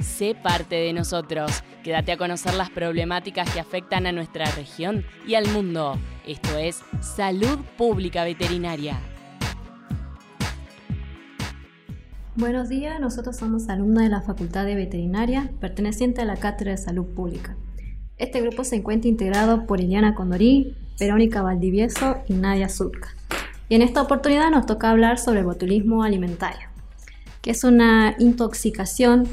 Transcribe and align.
sé 0.00 0.34
parte 0.34 0.76
de 0.76 0.92
nosotros. 0.92 1.62
Quédate 1.82 2.12
a 2.12 2.16
conocer 2.16 2.54
las 2.54 2.70
problemáticas 2.70 3.50
que 3.50 3.60
afectan 3.60 4.06
a 4.06 4.12
nuestra 4.12 4.44
región 4.52 5.04
y 5.26 5.34
al 5.34 5.48
mundo. 5.48 5.98
Esto 6.26 6.56
es 6.58 6.82
Salud 7.00 7.58
Pública 7.76 8.24
Veterinaria. 8.24 8.98
Buenos 12.36 12.68
días, 12.68 13.00
nosotros 13.00 13.36
somos 13.36 13.68
alumnos 13.68 14.04
de 14.04 14.10
la 14.10 14.22
Facultad 14.22 14.64
de 14.64 14.76
Veterinaria, 14.76 15.50
perteneciente 15.60 16.20
a 16.20 16.24
la 16.24 16.36
Cátedra 16.36 16.70
de 16.70 16.78
Salud 16.78 17.06
Pública. 17.06 17.56
Este 18.16 18.40
grupo 18.40 18.62
se 18.62 18.76
encuentra 18.76 19.08
integrado 19.08 19.66
por 19.66 19.80
Iliana 19.80 20.14
Condorí, 20.14 20.76
Verónica 21.00 21.42
Valdivieso 21.42 22.18
y 22.28 22.34
Nadia 22.34 22.68
Zulca. 22.68 23.08
Y 23.68 23.74
en 23.74 23.82
esta 23.82 24.02
oportunidad 24.02 24.50
nos 24.50 24.66
toca 24.66 24.90
hablar 24.90 25.18
sobre 25.18 25.42
botulismo 25.42 26.04
alimentario, 26.04 26.68
que 27.42 27.50
es 27.50 27.64
una 27.64 28.14
intoxicación 28.18 29.26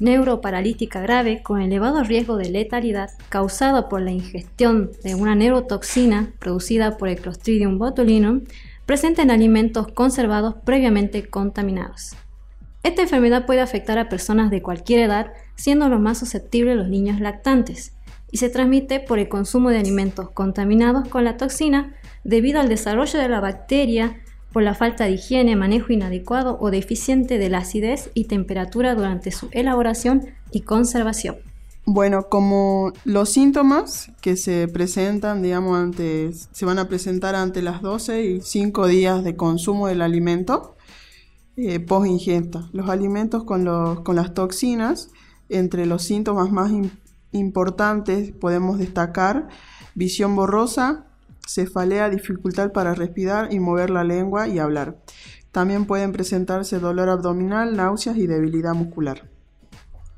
neuroparalítica 0.00 1.00
grave 1.00 1.42
con 1.42 1.60
elevado 1.60 2.02
riesgo 2.02 2.36
de 2.36 2.50
letalidad 2.50 3.10
causado 3.28 3.88
por 3.88 4.02
la 4.02 4.12
ingestión 4.12 4.90
de 5.02 5.14
una 5.14 5.34
neurotoxina 5.34 6.32
producida 6.38 6.96
por 6.96 7.08
el 7.08 7.20
Clostridium 7.20 7.78
botulinum 7.78 8.42
presente 8.86 9.22
en 9.22 9.30
alimentos 9.30 9.88
conservados 9.88 10.54
previamente 10.64 11.28
contaminados. 11.28 12.14
Esta 12.82 13.02
enfermedad 13.02 13.46
puede 13.46 13.60
afectar 13.60 13.98
a 13.98 14.08
personas 14.08 14.50
de 14.50 14.62
cualquier 14.62 15.00
edad, 15.00 15.32
siendo 15.56 15.88
lo 15.88 15.98
más 15.98 16.18
susceptibles 16.18 16.76
los 16.76 16.88
niños 16.88 17.20
lactantes, 17.20 17.94
y 18.30 18.36
se 18.36 18.48
transmite 18.48 19.00
por 19.00 19.18
el 19.18 19.28
consumo 19.28 19.70
de 19.70 19.78
alimentos 19.78 20.30
contaminados 20.30 21.08
con 21.08 21.24
la 21.24 21.36
toxina 21.36 21.94
debido 22.22 22.60
al 22.60 22.68
desarrollo 22.68 23.18
de 23.18 23.28
la 23.28 23.40
bacteria 23.40 24.20
por 24.56 24.62
la 24.62 24.74
falta 24.74 25.04
de 25.04 25.10
higiene, 25.10 25.54
manejo 25.54 25.92
inadecuado 25.92 26.56
o 26.58 26.70
deficiente 26.70 27.36
de 27.36 27.50
la 27.50 27.58
acidez 27.58 28.10
y 28.14 28.24
temperatura 28.24 28.94
durante 28.94 29.30
su 29.30 29.50
elaboración 29.52 30.28
y 30.50 30.62
conservación. 30.62 31.36
Bueno, 31.84 32.30
como 32.30 32.94
los 33.04 33.28
síntomas 33.28 34.10
que 34.22 34.34
se 34.38 34.66
presentan, 34.66 35.42
digamos, 35.42 35.76
antes, 35.76 36.48
se 36.52 36.64
van 36.64 36.78
a 36.78 36.88
presentar 36.88 37.34
ante 37.34 37.60
las 37.60 37.82
12 37.82 38.24
y 38.24 38.40
5 38.40 38.86
días 38.86 39.22
de 39.24 39.36
consumo 39.36 39.88
del 39.88 40.00
alimento 40.00 40.78
eh, 41.58 41.78
post 41.78 42.06
ingesta. 42.06 42.70
Los 42.72 42.88
alimentos 42.88 43.44
con, 43.44 43.62
los, 43.62 44.00
con 44.00 44.16
las 44.16 44.32
toxinas, 44.32 45.10
entre 45.50 45.84
los 45.84 46.02
síntomas 46.02 46.50
más 46.50 46.72
importantes 47.30 48.32
podemos 48.32 48.78
destacar 48.78 49.48
visión 49.94 50.34
borrosa, 50.34 51.05
cefalea, 51.46 52.10
dificultad 52.10 52.72
para 52.72 52.94
respirar 52.94 53.52
y 53.52 53.60
mover 53.60 53.90
la 53.90 54.04
lengua 54.04 54.48
y 54.48 54.58
hablar. 54.58 54.96
También 55.52 55.86
pueden 55.86 56.12
presentarse 56.12 56.78
dolor 56.78 57.08
abdominal, 57.08 57.76
náuseas 57.76 58.18
y 58.18 58.26
debilidad 58.26 58.74
muscular. 58.74 59.30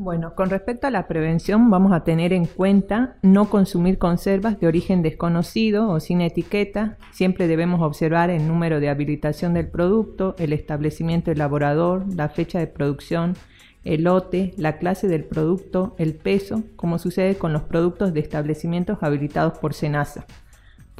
Bueno, 0.00 0.34
con 0.34 0.48
respecto 0.48 0.86
a 0.86 0.90
la 0.90 1.06
prevención, 1.06 1.68
vamos 1.68 1.92
a 1.92 2.04
tener 2.04 2.32
en 2.32 2.46
cuenta 2.46 3.18
no 3.20 3.50
consumir 3.50 3.98
conservas 3.98 4.58
de 4.58 4.66
origen 4.66 5.02
desconocido 5.02 5.90
o 5.90 6.00
sin 6.00 6.22
etiqueta. 6.22 6.96
Siempre 7.12 7.46
debemos 7.46 7.82
observar 7.82 8.30
el 8.30 8.48
número 8.48 8.80
de 8.80 8.88
habilitación 8.88 9.52
del 9.52 9.68
producto, 9.68 10.34
el 10.38 10.54
establecimiento 10.54 11.30
elaborador, 11.30 12.06
la 12.14 12.30
fecha 12.30 12.58
de 12.58 12.66
producción, 12.66 13.34
el 13.84 14.04
lote, 14.04 14.54
la 14.56 14.78
clase 14.78 15.06
del 15.06 15.24
producto, 15.24 15.94
el 15.98 16.14
peso, 16.14 16.64
como 16.76 16.98
sucede 16.98 17.36
con 17.36 17.52
los 17.52 17.64
productos 17.64 18.14
de 18.14 18.20
establecimientos 18.20 19.02
habilitados 19.02 19.58
por 19.58 19.74
SENASA. 19.74 20.24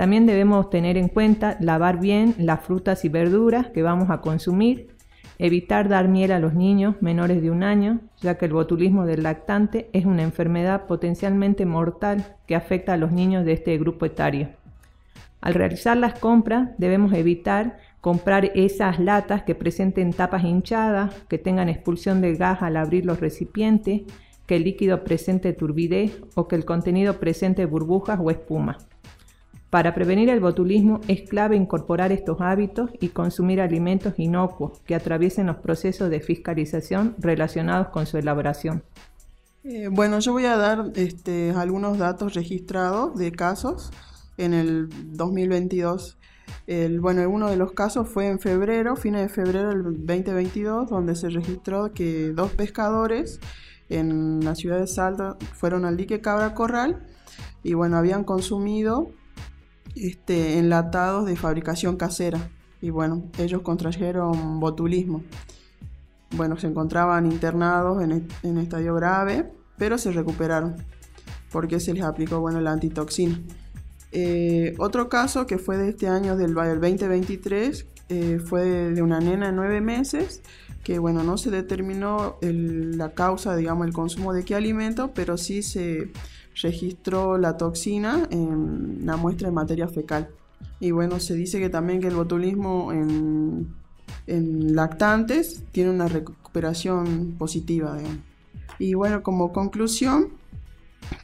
También 0.00 0.24
debemos 0.24 0.70
tener 0.70 0.96
en 0.96 1.08
cuenta 1.08 1.58
lavar 1.60 2.00
bien 2.00 2.34
las 2.38 2.64
frutas 2.64 3.04
y 3.04 3.10
verduras 3.10 3.66
que 3.66 3.82
vamos 3.82 4.08
a 4.08 4.22
consumir, 4.22 4.96
evitar 5.38 5.90
dar 5.90 6.08
miel 6.08 6.32
a 6.32 6.38
los 6.38 6.54
niños 6.54 6.94
menores 7.02 7.42
de 7.42 7.50
un 7.50 7.62
año, 7.62 8.00
ya 8.22 8.38
que 8.38 8.46
el 8.46 8.54
botulismo 8.54 9.04
del 9.04 9.24
lactante 9.24 9.90
es 9.92 10.06
una 10.06 10.22
enfermedad 10.22 10.86
potencialmente 10.86 11.66
mortal 11.66 12.38
que 12.46 12.56
afecta 12.56 12.94
a 12.94 12.96
los 12.96 13.12
niños 13.12 13.44
de 13.44 13.52
este 13.52 13.76
grupo 13.76 14.06
etario. 14.06 14.48
Al 15.42 15.52
realizar 15.52 15.98
las 15.98 16.18
compras 16.18 16.70
debemos 16.78 17.12
evitar 17.12 17.76
comprar 18.00 18.52
esas 18.54 19.00
latas 19.00 19.42
que 19.42 19.54
presenten 19.54 20.14
tapas 20.14 20.44
hinchadas, 20.44 21.14
que 21.28 21.36
tengan 21.36 21.68
expulsión 21.68 22.22
de 22.22 22.36
gas 22.36 22.62
al 22.62 22.78
abrir 22.78 23.04
los 23.04 23.20
recipientes, 23.20 24.00
que 24.46 24.56
el 24.56 24.64
líquido 24.64 25.04
presente 25.04 25.52
turbidez 25.52 26.22
o 26.36 26.48
que 26.48 26.56
el 26.56 26.64
contenido 26.64 27.20
presente 27.20 27.66
burbujas 27.66 28.18
o 28.18 28.30
espuma. 28.30 28.78
Para 29.70 29.94
prevenir 29.94 30.28
el 30.30 30.40
botulismo 30.40 31.00
es 31.06 31.28
clave 31.28 31.54
incorporar 31.54 32.10
estos 32.10 32.40
hábitos 32.40 32.90
y 33.00 33.10
consumir 33.10 33.60
alimentos 33.60 34.14
inocuos 34.18 34.80
que 34.84 34.96
atraviesen 34.96 35.46
los 35.46 35.58
procesos 35.58 36.10
de 36.10 36.18
fiscalización 36.20 37.14
relacionados 37.18 37.88
con 37.88 38.04
su 38.06 38.18
elaboración. 38.18 38.82
Eh, 39.62 39.86
bueno, 39.88 40.18
yo 40.18 40.32
voy 40.32 40.46
a 40.46 40.56
dar 40.56 40.90
este, 40.96 41.52
algunos 41.52 41.98
datos 41.98 42.34
registrados 42.34 43.16
de 43.16 43.30
casos 43.30 43.92
en 44.38 44.54
el 44.54 44.88
2022. 45.16 46.18
El, 46.66 46.98
bueno, 46.98 47.28
uno 47.30 47.48
de 47.48 47.56
los 47.56 47.70
casos 47.70 48.08
fue 48.08 48.26
en 48.26 48.40
febrero, 48.40 48.96
fines 48.96 49.22
de 49.22 49.28
febrero 49.28 49.68
del 49.68 49.82
2022, 49.84 50.90
donde 50.90 51.14
se 51.14 51.30
registró 51.30 51.92
que 51.92 52.30
dos 52.30 52.50
pescadores 52.50 53.38
en 53.88 54.44
la 54.44 54.56
ciudad 54.56 54.80
de 54.80 54.88
Salta 54.88 55.36
fueron 55.54 55.84
al 55.84 55.96
dique 55.96 56.20
Cabra 56.20 56.54
Corral 56.54 57.06
y 57.62 57.74
bueno, 57.74 57.96
habían 57.98 58.24
consumido 58.24 59.12
este, 59.94 60.58
enlatados 60.58 61.26
de 61.26 61.36
fabricación 61.36 61.96
casera. 61.96 62.50
Y 62.82 62.90
bueno, 62.90 63.24
ellos 63.38 63.62
contrajeron 63.62 64.60
botulismo. 64.60 65.22
Bueno, 66.32 66.58
se 66.58 66.68
encontraban 66.68 67.30
internados 67.30 68.02
en, 68.02 68.58
estadio 68.58 68.94
grave, 68.94 69.50
pero 69.76 69.98
se 69.98 70.12
recuperaron 70.12 70.76
porque 71.50 71.80
se 71.80 71.92
les 71.92 72.04
aplicó 72.04 72.40
bueno, 72.40 72.60
la 72.60 72.72
antitoxina. 72.72 73.40
Eh, 74.12 74.74
otro 74.78 75.08
caso 75.08 75.46
que 75.46 75.58
fue 75.58 75.76
de 75.76 75.90
este 75.90 76.08
año, 76.08 76.36
del, 76.36 76.54
2023, 76.54 77.86
eh, 78.08 78.38
fue 78.44 78.64
de, 78.64 79.02
una 79.02 79.20
nena 79.20 79.46
de 79.46 79.52
nueve 79.52 79.80
meses 79.80 80.42
que 80.82 80.98
bueno, 80.98 81.22
no 81.22 81.36
se 81.36 81.50
determinó 81.50 82.38
la 82.40 83.12
causa, 83.12 83.54
digamos, 83.54 83.86
el 83.86 83.92
consumo 83.92 84.32
de 84.32 84.44
qué 84.44 84.54
alimento, 84.54 85.12
pero 85.14 85.36
sí 85.36 85.62
se 85.62 86.10
registró 86.62 87.38
la 87.38 87.56
toxina 87.56 88.26
en 88.30 89.00
la 89.04 89.16
muestra 89.16 89.48
de 89.48 89.54
materia 89.54 89.88
fecal. 89.88 90.28
Y 90.78 90.90
bueno, 90.90 91.20
se 91.20 91.34
dice 91.34 91.58
que 91.58 91.70
también 91.70 92.00
que 92.00 92.08
el 92.08 92.14
botulismo 92.14 92.92
en, 92.92 93.78
lactantes 94.26 95.64
tiene 95.72 95.90
una 95.90 96.08
recuperación 96.08 97.34
positiva. 97.38 97.98
Y 98.78 98.94
bueno, 98.94 99.22
como 99.22 99.52
conclusión, 99.52 100.28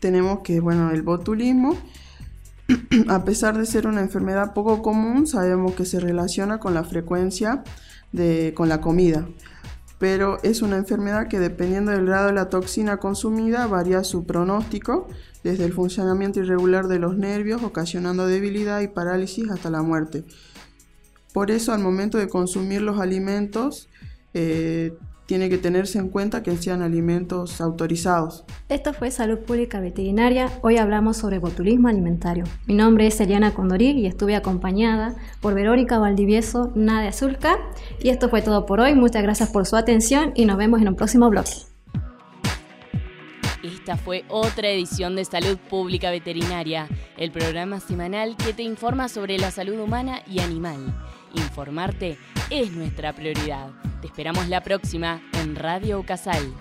tenemos 0.00 0.40
que 0.40 0.60
bueno, 0.60 0.90
el 0.90 1.02
botulismo, 1.02 1.76
a 3.08 3.24
pesar 3.24 3.56
de 3.56 3.66
ser 3.66 3.86
una 3.86 4.00
enfermedad 4.00 4.52
poco 4.52 4.82
común, 4.82 5.26
sabemos 5.26 5.74
que 5.74 5.84
se 5.84 5.98
relaciona 5.98 6.58
con 6.58 6.74
la 6.74 6.84
frecuencia 6.84 7.64
de, 8.12 8.52
con 8.54 8.68
la 8.68 8.80
comida 8.80 9.26
pero 10.00 10.38
es 10.42 10.62
una 10.62 10.78
enfermedad 10.78 11.28
que 11.28 11.38
dependiendo 11.38 11.92
del 11.92 12.06
grado 12.06 12.28
de 12.28 12.32
la 12.32 12.48
toxina 12.48 12.96
consumida 12.96 13.66
varía 13.66 14.02
su 14.02 14.24
pronóstico, 14.24 15.06
desde 15.44 15.66
el 15.66 15.74
funcionamiento 15.74 16.40
irregular 16.40 16.88
de 16.88 16.98
los 16.98 17.18
nervios, 17.18 17.62
ocasionando 17.62 18.26
debilidad 18.26 18.80
y 18.80 18.88
parálisis 18.88 19.50
hasta 19.50 19.68
la 19.68 19.82
muerte. 19.82 20.24
Por 21.34 21.50
eso 21.50 21.74
al 21.74 21.80
momento 21.80 22.16
de 22.16 22.30
consumir 22.30 22.80
los 22.80 22.98
alimentos 22.98 23.90
eh, 24.32 24.94
tiene 25.30 25.48
que 25.48 25.58
tenerse 25.58 26.00
en 26.00 26.08
cuenta 26.08 26.42
que 26.42 26.56
sean 26.56 26.82
alimentos 26.82 27.60
autorizados. 27.60 28.42
Esto 28.68 28.92
fue 28.92 29.12
Salud 29.12 29.38
Pública 29.38 29.78
Veterinaria. 29.78 30.50
Hoy 30.60 30.76
hablamos 30.76 31.18
sobre 31.18 31.38
botulismo 31.38 31.86
alimentario. 31.86 32.42
Mi 32.66 32.74
nombre 32.74 33.06
es 33.06 33.20
Eliana 33.20 33.54
Condorí 33.54 33.90
y 33.90 34.06
estuve 34.06 34.34
acompañada 34.34 35.14
por 35.40 35.54
Verónica 35.54 36.00
Valdivieso, 36.00 36.72
Nadia 36.74 37.12
Zulca. 37.12 37.58
Y 38.02 38.08
esto 38.08 38.28
fue 38.28 38.42
todo 38.42 38.66
por 38.66 38.80
hoy. 38.80 38.96
Muchas 38.96 39.22
gracias 39.22 39.50
por 39.50 39.66
su 39.66 39.76
atención 39.76 40.32
y 40.34 40.46
nos 40.46 40.56
vemos 40.56 40.82
en 40.82 40.88
un 40.88 40.96
próximo 40.96 41.30
bloque. 41.30 41.52
Esta 43.62 43.96
fue 43.96 44.24
otra 44.26 44.68
edición 44.68 45.14
de 45.14 45.24
Salud 45.24 45.58
Pública 45.58 46.10
Veterinaria, 46.10 46.88
el 47.16 47.30
programa 47.30 47.78
semanal 47.78 48.36
que 48.36 48.52
te 48.52 48.64
informa 48.64 49.08
sobre 49.08 49.38
la 49.38 49.52
salud 49.52 49.78
humana 49.78 50.22
y 50.26 50.40
animal. 50.40 50.92
Informarte 51.34 52.18
es 52.50 52.72
nuestra 52.72 53.12
prioridad. 53.12 53.70
Te 54.00 54.06
esperamos 54.06 54.48
la 54.48 54.62
próxima 54.62 55.20
en 55.34 55.56
Radio 55.56 56.04
Casal. 56.04 56.52